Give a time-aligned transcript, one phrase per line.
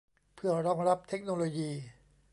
[0.35, 1.69] เพื่อรองรับเทคโนโลยี